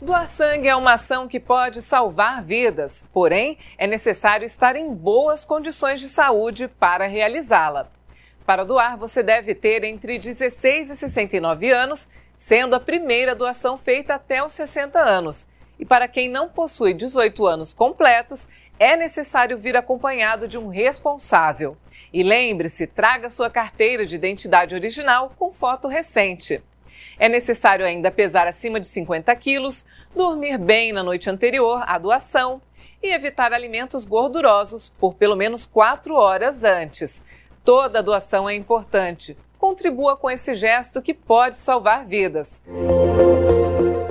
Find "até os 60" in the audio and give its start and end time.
14.14-14.98